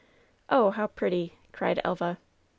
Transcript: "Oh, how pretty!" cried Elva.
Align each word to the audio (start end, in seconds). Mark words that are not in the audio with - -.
"Oh, 0.49 0.71
how 0.71 0.87
pretty!" 0.87 1.37
cried 1.51 1.79
Elva. 1.83 2.17